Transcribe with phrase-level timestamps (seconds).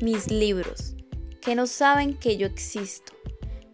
[0.00, 0.94] mis libros,
[1.40, 3.12] que no saben que yo existo.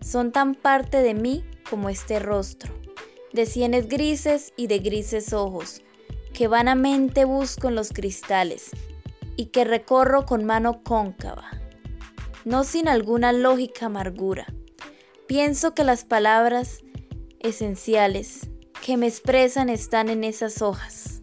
[0.00, 2.72] Son tan parte de mí como este rostro,
[3.32, 5.82] de sienes grises y de grises ojos,
[6.32, 8.70] que vanamente busco en los cristales
[9.36, 11.50] y que recorro con mano cóncava,
[12.44, 14.46] no sin alguna lógica amargura.
[15.26, 16.82] Pienso que las palabras
[17.40, 18.50] esenciales
[18.84, 21.22] que me expresan están en esas hojas,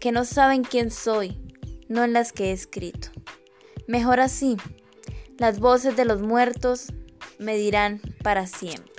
[0.00, 1.36] que no saben quién soy,
[1.88, 3.08] no en las que he escrito.
[3.88, 4.58] Mejor así,
[5.38, 6.92] las voces de los muertos
[7.38, 8.92] me dirán para siempre.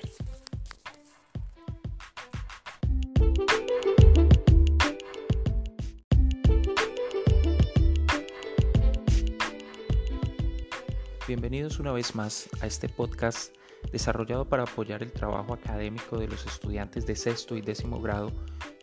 [11.28, 13.54] Bienvenidos una vez más a este podcast
[13.92, 18.32] desarrollado para apoyar el trabajo académico de los estudiantes de sexto y décimo grado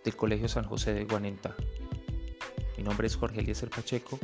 [0.04, 1.57] del Colegio San José de Guanenta.
[2.79, 4.20] Mi nombre es Jorge Eliezer Pacheco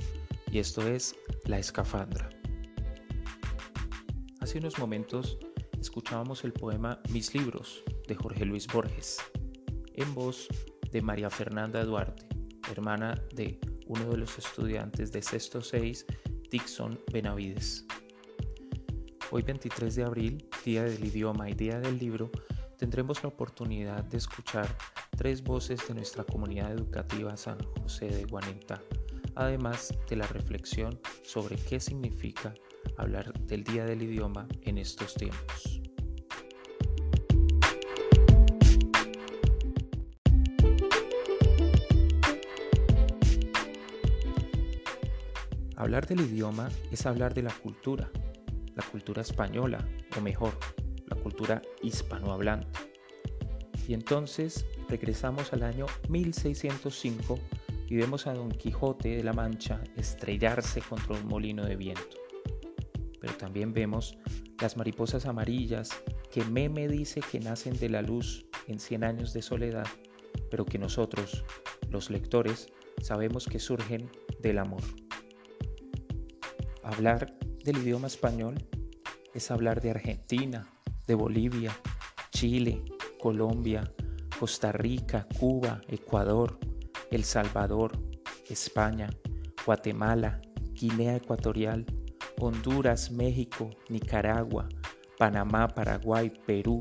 [0.53, 1.17] y esto es
[1.47, 2.29] La Escafandra.
[4.41, 5.39] Hace unos momentos
[5.81, 9.19] escuchábamos el poema Mis libros de Jorge Luis Borges,
[9.95, 10.49] en voz
[10.91, 12.27] de María Fernanda Duarte,
[12.71, 16.05] hermana de uno de los estudiantes de sexto 6,
[16.51, 17.87] Dixon Benavides.
[19.31, 22.31] Hoy 23 de abril, Día del Idioma y Día del Libro,
[22.77, 24.69] tendremos la oportunidad de escuchar
[25.17, 28.83] tres voces de nuestra comunidad educativa San José de Guanenta,
[29.35, 32.55] además de la reflexión sobre qué significa
[32.97, 35.83] hablar del Día del Idioma en estos tiempos.
[45.83, 48.09] Hablar del idioma es hablar de la cultura,
[48.77, 49.85] la cultura española,
[50.17, 50.57] o mejor,
[51.09, 52.79] la cultura hispanohablante.
[53.89, 57.37] Y entonces regresamos al año 1605
[57.93, 62.17] y vemos a Don Quijote de la Mancha estrellarse contra un molino de viento.
[63.21, 64.17] Pero también vemos
[64.63, 65.91] las mariposas amarillas
[66.31, 69.87] que Meme dice que nacen de la luz en 100 años de soledad,
[70.51, 71.45] pero que nosotros,
[71.91, 72.73] los lectores,
[73.03, 74.81] sabemos que surgen del amor.
[76.83, 78.55] Hablar del idioma español
[79.35, 80.67] es hablar de Argentina,
[81.07, 81.77] de Bolivia,
[82.31, 82.83] Chile,
[83.21, 83.93] Colombia,
[84.41, 86.59] Costa Rica, Cuba, Ecuador,
[87.13, 87.93] El Salvador,
[88.49, 89.11] España,
[89.67, 90.41] Guatemala,
[90.73, 91.85] Guinea Ecuatorial,
[92.41, 94.67] Honduras, México, Nicaragua,
[95.19, 96.81] Panamá, Paraguay, Perú,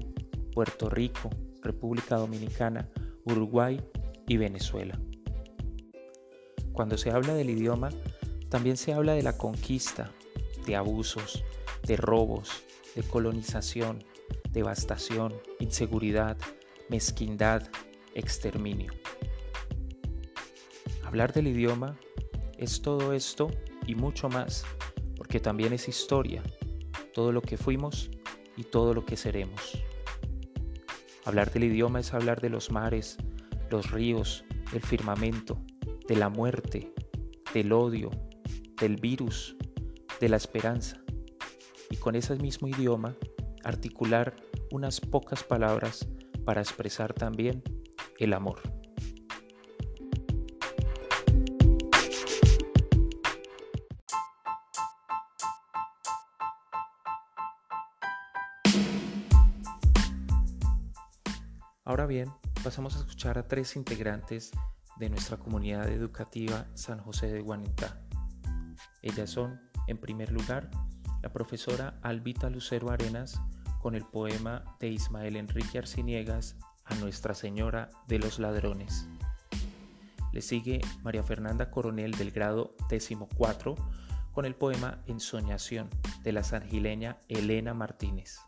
[0.54, 1.30] Puerto Rico,
[1.62, 2.90] República Dominicana,
[3.26, 3.82] Uruguay
[4.26, 4.98] y Venezuela.
[6.72, 7.90] Cuando se habla del idioma,
[8.48, 10.12] también se habla de la conquista,
[10.66, 11.44] de abusos,
[11.86, 12.64] de robos,
[12.96, 14.02] de colonización,
[14.52, 16.38] devastación, inseguridad,
[16.88, 17.64] mezquindad,
[18.16, 19.01] exterminio.
[21.12, 21.98] Hablar del idioma
[22.58, 23.52] es todo esto
[23.86, 24.64] y mucho más,
[25.18, 26.42] porque también es historia,
[27.14, 28.10] todo lo que fuimos
[28.56, 29.78] y todo lo que seremos.
[31.26, 33.18] Hablar del idioma es hablar de los mares,
[33.70, 35.62] los ríos, el firmamento,
[36.08, 36.94] de la muerte,
[37.54, 38.10] del odio,
[38.80, 39.58] del virus,
[40.22, 41.04] de la esperanza.
[41.90, 43.18] Y con ese mismo idioma,
[43.66, 44.38] articular
[44.72, 46.08] unas pocas palabras
[46.46, 47.62] para expresar también
[48.18, 48.81] el amor.
[62.08, 62.30] Bien,
[62.64, 64.52] pasamos a escuchar a tres integrantes
[64.98, 68.02] de nuestra comunidad educativa San José de Guanintá.
[69.02, 70.70] Ellas son, en primer lugar,
[71.22, 73.40] la profesora Albita Lucero Arenas
[73.82, 79.08] con el poema de Ismael Enrique Arciniegas a Nuestra Señora de los Ladrones.
[80.34, 83.16] Le sigue María Fernanda Coronel del grado 14
[84.34, 85.90] con el poema Ensoñación
[86.24, 88.40] de la sangileña Elena Martínez.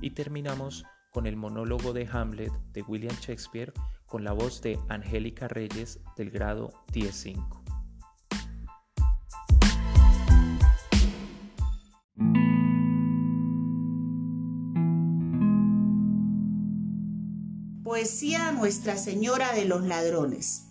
[0.00, 0.84] Y terminamos
[1.14, 3.72] con el monólogo de Hamlet de William Shakespeare
[4.04, 7.36] con la voz de Angélica Reyes del grado 15.
[17.84, 20.66] Poesía Nuestra Señora de los Ladrones.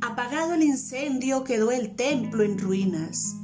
[0.00, 3.36] Apagado el incendio quedó el templo en ruinas,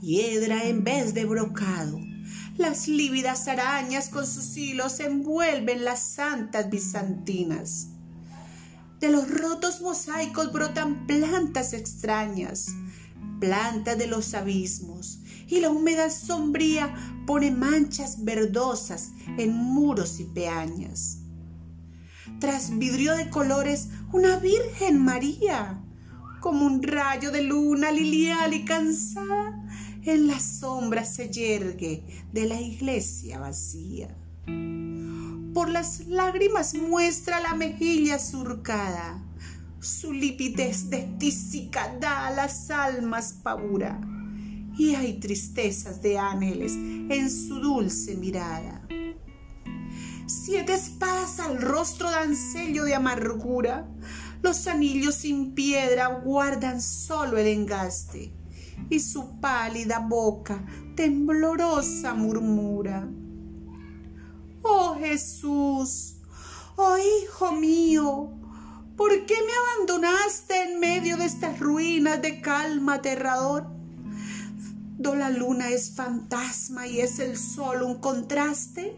[0.00, 2.11] hiedra en vez de brocado
[2.56, 7.88] las lívidas arañas con sus hilos envuelven las santas bizantinas.
[9.00, 12.68] De los rotos mosaicos brotan plantas extrañas,
[13.40, 15.18] plantas de los abismos,
[15.48, 16.94] y la humedad sombría
[17.26, 21.18] pone manchas verdosas en muros y peañas.
[22.38, 25.82] Tras vidrio de colores, una Virgen María,
[26.40, 29.62] como un rayo de luna lilial y cansada,
[30.04, 34.08] en la sombra se yergue de la iglesia vacía.
[35.54, 39.22] Por las lágrimas muestra la mejilla surcada,
[39.80, 44.00] su lípidez de tísica da a las almas pavura,
[44.76, 48.86] y hay tristezas de ángeles en su dulce mirada.
[50.26, 53.86] Siete espadas al rostro dan sello de amargura,
[54.40, 58.41] los anillos sin piedra guardan solo el engaste
[58.90, 60.64] y su pálida boca
[60.94, 63.08] temblorosa murmura.
[64.62, 66.16] Oh Jesús,
[66.76, 68.30] oh Hijo mío,
[68.96, 73.66] ¿por qué me abandonaste en medio de estas ruinas de calma aterrador?
[74.98, 78.96] Do la luna es fantasma y es el sol un contraste.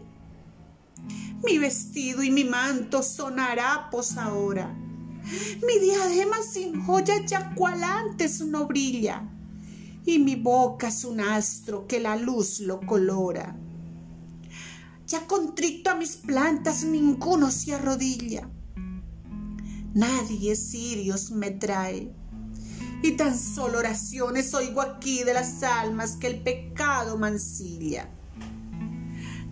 [1.43, 4.75] Mi vestido y mi manto son harapos ahora
[5.65, 9.23] mi diadema sin joya ya cual antes no brilla,
[10.05, 13.55] y mi boca es un astro que la luz lo colora.
[15.07, 18.49] Ya contrito a mis plantas ninguno se arrodilla,
[19.93, 22.11] nadie sirios me trae,
[23.03, 28.09] y tan solo oraciones oigo aquí de las almas que el pecado mancilla.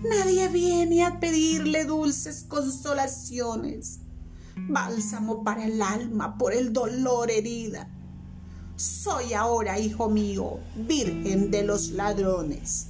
[0.02, 4.00] Nadie viene a pedirle dulces consolaciones
[4.56, 7.90] bálsamo para el alma por el dolor herida.
[8.84, 12.88] Soy ahora, hijo mío, virgen de los ladrones.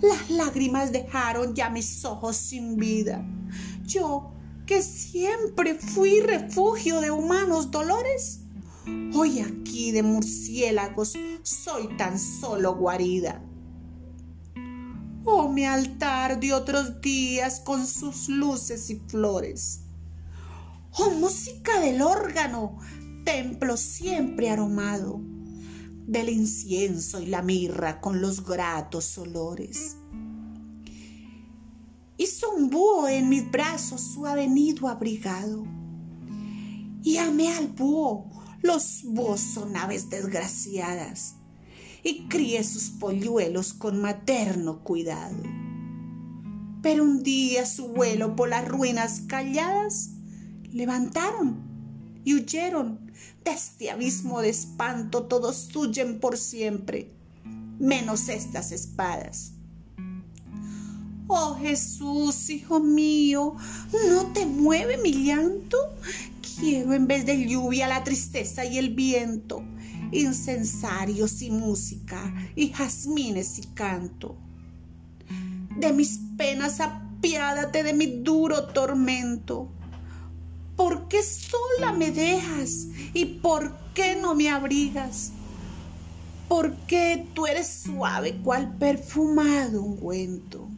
[0.00, 3.24] Las lágrimas dejaron ya mis ojos sin vida.
[3.86, 4.32] Yo,
[4.66, 8.40] que siempre fui refugio de humanos dolores,
[9.14, 11.12] hoy aquí de murciélagos
[11.44, 13.40] soy tan solo guarida.
[15.24, 19.82] Oh, mi altar de otros días con sus luces y flores
[20.98, 22.78] Oh, música del órgano,
[23.32, 25.20] templo siempre aromado,
[26.06, 29.96] del incienso y la mirra con los gratos olores.
[32.16, 35.64] Hizo un búho en mis brazos su avenido abrigado.
[37.04, 38.28] Y amé al búho,
[38.62, 41.36] los búhos son aves desgraciadas,
[42.02, 45.40] y crié sus polluelos con materno cuidado.
[46.82, 50.10] Pero un día su vuelo por las ruinas calladas
[50.72, 51.69] levantaron
[52.24, 53.10] y huyeron.
[53.44, 57.10] De este abismo de espanto todos huyen por siempre,
[57.78, 59.52] menos estas espadas.
[61.26, 63.54] Oh Jesús, hijo mío,
[64.08, 65.78] ¿no te mueve mi llanto?
[66.58, 69.62] Quiero en vez de lluvia la tristeza y el viento,
[70.10, 74.36] incensarios y música, y jazmines y canto.
[75.78, 79.70] De mis penas apiádate de mi duro tormento
[80.80, 82.86] ¿Por qué sola me dejas?
[83.12, 85.30] ¿Y por qué no me abrigas?
[86.48, 90.70] ¿Por qué tú eres suave cual perfumado ungüento?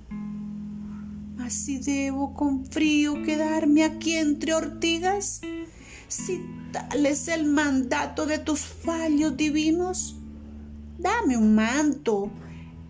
[1.38, 5.40] Así debo con frío quedarme aquí entre ortigas,
[6.08, 10.16] si tal es el mandato de tus fallos divinos.
[10.98, 12.28] Dame un manto,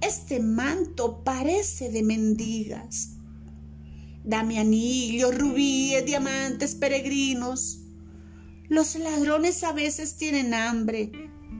[0.01, 3.19] este manto parece de mendigas
[4.25, 7.81] Dame anillos, rubíes, diamantes peregrinos.
[8.69, 11.11] Los ladrones a veces tienen hambre,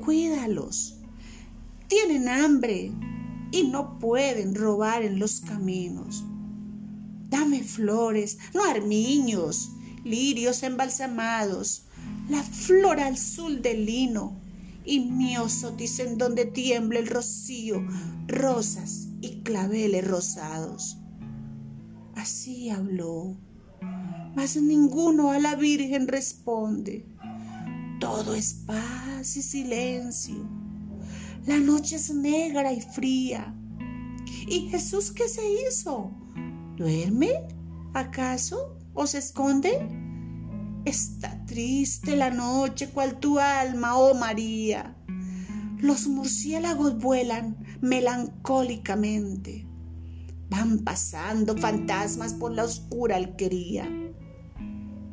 [0.05, 0.99] cuídalos.
[1.89, 2.93] Tienen hambre
[3.51, 6.23] y no pueden robar en los caminos.
[7.29, 9.73] Dame flores, no armiños,
[10.05, 11.87] lirios embalsamados,
[12.29, 14.41] la flor azul del lino
[14.85, 17.83] y miosotis en donde tiembla el rocío,
[18.29, 21.02] rosas y claveles rosados.
[22.23, 23.37] Así habló,
[24.37, 27.05] mas ninguno a la Virgen responde.
[27.99, 30.49] Todo es paz y silencio.
[31.47, 33.53] La noche es negra y fría.
[34.47, 36.13] ¿Y Jesús qué se hizo?
[36.77, 37.33] ¿Duerme?
[37.93, 38.79] ¿Acaso?
[38.95, 39.85] ¿O se esconde?
[40.85, 44.97] Está triste la noche cual tu alma, oh María.
[45.79, 49.72] Los murciélagos vuelan melancólicamente.
[50.53, 53.89] Van pasando fantasmas por la oscura alquería.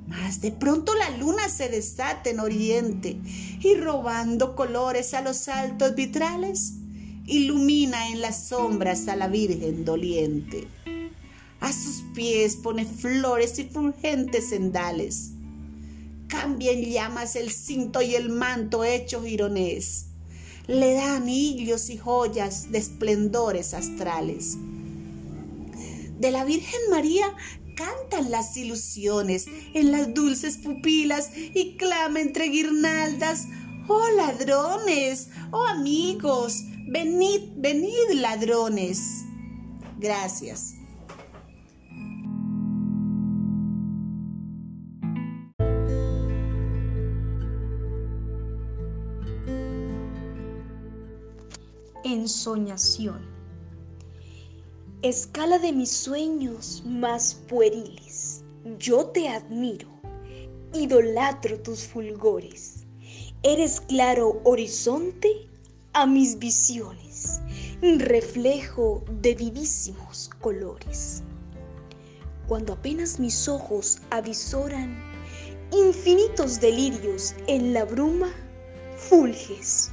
[0.06, 3.18] Mas de pronto la luna se desata en oriente
[3.62, 6.74] y robando colores a los altos vitrales,
[7.26, 10.68] ilumina en las sombras a la Virgen doliente.
[11.62, 15.32] A sus pies pone flores y fulgentes sendales.
[16.28, 20.08] Cambia en llamas el cinto y el manto hecho gironés.
[20.68, 24.58] Le da anillos y joyas de esplendores astrales
[26.20, 27.34] de la Virgen María
[27.76, 33.48] cantan las ilusiones en las dulces pupilas y clama entre guirnaldas.
[33.88, 39.24] Oh ladrones, oh amigos, venid, venid ladrones.
[39.98, 40.76] Gracias.
[52.04, 53.39] Ensoñación.
[55.02, 58.44] Escala de mis sueños más pueriles,
[58.80, 59.88] yo te admiro,
[60.74, 62.86] idolatro tus fulgores.
[63.42, 65.48] Eres claro horizonte
[65.94, 67.40] a mis visiones,
[67.82, 71.24] reflejo de vivísimos colores.
[72.50, 75.02] Cuando apenas mis ojos avisoran
[75.72, 78.34] infinitos delirios en la bruma,
[78.98, 79.92] fulges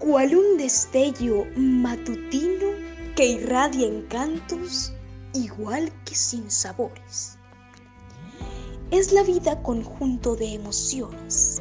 [0.00, 2.89] cual un destello matutino
[3.20, 4.94] que irradia encantos
[5.34, 7.36] igual que sin sabores.
[8.90, 11.60] Es la vida conjunto de emociones,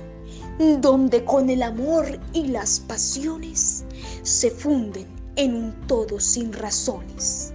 [0.80, 3.84] donde con el amor y las pasiones
[4.24, 7.52] se funden en un todo sin razones,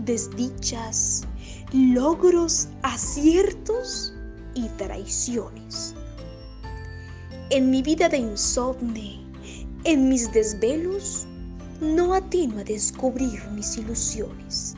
[0.00, 1.22] desdichas,
[1.72, 4.14] logros, aciertos
[4.54, 5.94] y traiciones.
[7.50, 9.24] En mi vida de insomne,
[9.84, 11.27] en mis desvelos
[11.80, 14.74] no atino a descubrir mis ilusiones.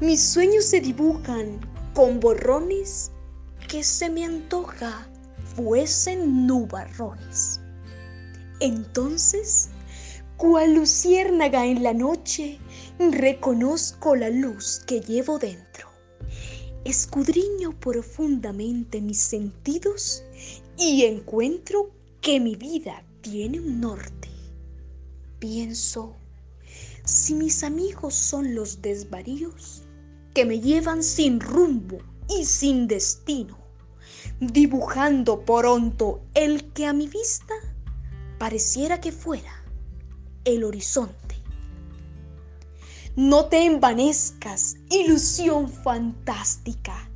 [0.00, 1.60] Mis sueños se dibujan
[1.94, 3.10] con borrones
[3.68, 5.06] que se me antoja
[5.56, 7.60] fuesen nubarrones.
[8.60, 9.68] Entonces,
[10.36, 12.58] cual luciérnaga en la noche,
[12.98, 15.88] reconozco la luz que llevo dentro.
[16.84, 20.22] Escudriño profundamente mis sentidos
[20.78, 24.37] y encuentro que mi vida tiene un norte.
[25.38, 26.16] Pienso,
[27.04, 29.82] si mis amigos son los desvaríos
[30.34, 33.56] que me llevan sin rumbo y sin destino,
[34.40, 37.54] dibujando pronto el que a mi vista
[38.38, 39.64] pareciera que fuera
[40.44, 41.36] el horizonte.
[43.14, 47.08] No te envanezcas, ilusión fantástica.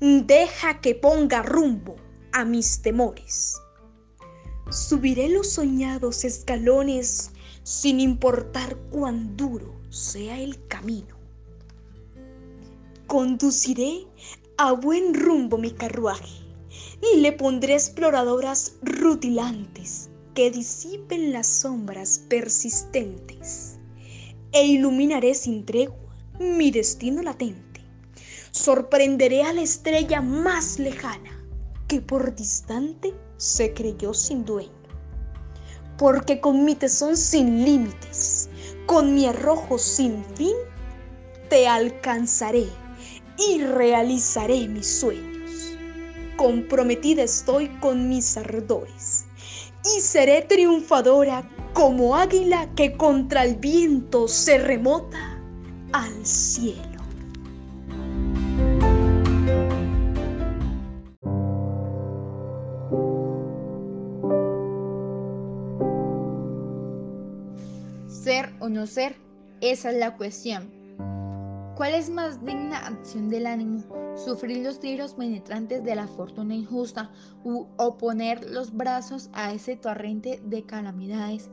[0.00, 1.96] Deja que ponga rumbo
[2.32, 3.56] a mis temores.
[4.70, 7.32] Subiré los soñados escalones
[7.66, 11.16] sin importar cuán duro sea el camino.
[13.08, 14.06] Conduciré
[14.56, 16.44] a buen rumbo mi carruaje
[17.12, 23.80] y le pondré exploradoras rutilantes que disipen las sombras persistentes
[24.52, 27.80] e iluminaré sin tregua mi destino latente.
[28.52, 31.44] Sorprenderé a la estrella más lejana
[31.88, 34.75] que por distante se creyó sin dueño.
[35.98, 38.48] Porque con mi tesón sin límites,
[38.86, 40.54] con mi arrojo sin fin,
[41.48, 42.66] te alcanzaré
[43.38, 45.76] y realizaré mis sueños.
[46.36, 49.24] Comprometida estoy con mis ardores
[49.96, 55.38] y seré triunfadora como águila que contra el viento se remota
[55.92, 56.95] al cielo.
[68.66, 69.16] O no ser,
[69.60, 70.70] esa es la cuestión.
[71.76, 73.84] ¿Cuál es más digna acción del ánimo?
[74.16, 77.12] ¿Sufrir los tiros penetrantes de la fortuna injusta
[77.44, 81.50] u oponer los brazos a ese torrente de calamidades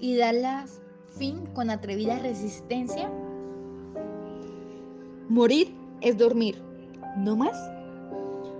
[0.00, 0.82] y darlas
[1.16, 3.10] fin con atrevida resistencia?
[5.28, 6.60] Morir es dormir,
[7.16, 7.56] no más.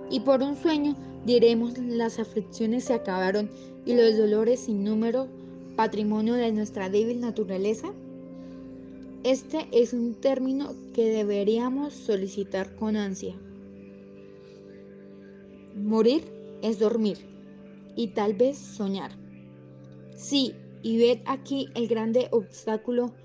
[0.09, 3.51] Y por un sueño diremos las aflicciones se acabaron
[3.85, 5.27] y los dolores sin número
[5.81, 7.91] patrimonio de nuestra débil naturaleza?
[9.23, 13.33] Este es un término que deberíamos solicitar con ansia.
[15.75, 16.21] Morir
[16.61, 17.17] es dormir
[17.95, 19.09] y tal vez soñar.
[20.15, 23.15] Sí, y ved aquí el grande obstáculo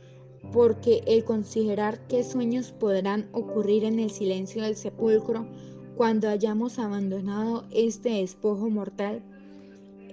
[0.51, 5.47] porque el considerar qué sueños podrán ocurrir en el silencio del sepulcro
[5.95, 9.23] cuando hayamos abandonado este despojo mortal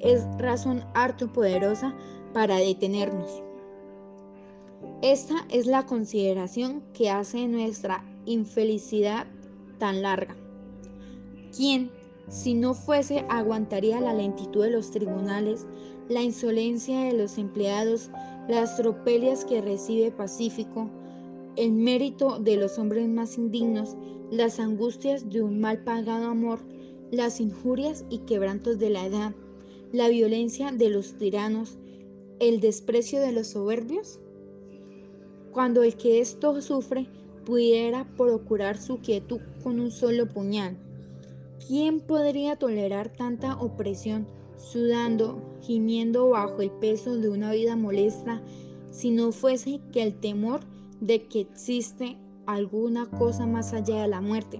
[0.02, 1.96] es razón harto poderosa
[2.34, 3.42] para detenernos.
[5.02, 9.28] Esta es la consideración que hace nuestra infelicidad
[9.78, 10.36] tan larga.
[11.56, 11.92] ¿Quién,
[12.30, 15.66] si no fuese, aguantaría la lentitud de los tribunales,
[16.10, 18.10] la insolencia de los empleados,
[18.48, 20.90] las tropelias que recibe Pacífico,
[21.56, 23.96] el mérito de los hombres más indignos,
[24.32, 26.60] las angustias de un mal pagado amor,
[27.12, 29.36] las injurias y quebrantos de la edad,
[29.92, 31.78] la violencia de los tiranos,
[32.50, 34.20] el desprecio de los soberbios?
[35.52, 37.08] Cuando el que esto sufre
[37.46, 40.78] pudiera procurar su quietud con un solo puñal.
[41.66, 48.42] ¿Quién podría tolerar tanta opresión, sudando, gimiendo bajo el peso de una vida molesta,
[48.92, 50.62] si no fuese que el temor
[51.00, 54.60] de que existe alguna cosa más allá de la muerte?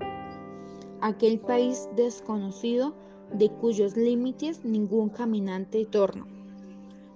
[1.02, 2.94] Aquel país desconocido
[3.34, 6.33] de cuyos límites ningún caminante torna.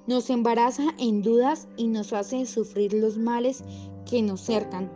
[0.07, 3.65] Nos embaraza en dudas y nos hace sufrir los males
[4.09, 4.89] que nos cercan,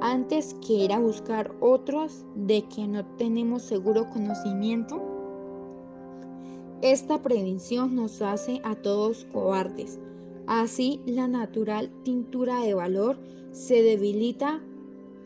[0.00, 5.02] antes que ir a buscar otros de que no tenemos seguro conocimiento.
[6.80, 9.98] Esta prevención nos hace a todos cobardes.
[10.46, 13.18] Así la natural tintura de valor
[13.52, 14.62] se debilita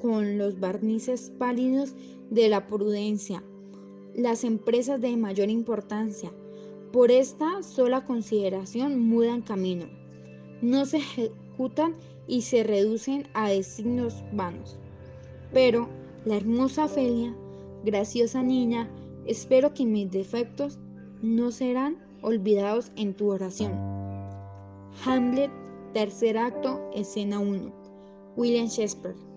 [0.00, 1.94] con los barnices pálidos
[2.30, 3.44] de la prudencia.
[4.16, 6.32] Las empresas de mayor importancia,
[6.92, 9.87] por esta sola consideración mudan camino,
[10.61, 11.96] no se ejecutan
[12.26, 14.78] y se reducen a designios vanos.
[15.52, 15.88] Pero
[16.26, 17.34] la hermosa Felia,
[17.84, 18.90] graciosa niña,
[19.26, 20.78] espero que mis defectos
[21.22, 23.72] no serán olvidados en tu oración.
[25.04, 25.50] Hamlet,
[25.94, 27.72] tercer acto, escena 1.
[28.37, 29.31] William Shakespeare.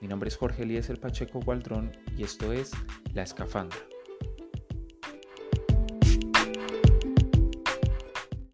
[0.00, 2.72] Mi nombre es Jorge Eliezer Pacheco Gualdrón y esto es
[3.12, 3.78] La Escafandra.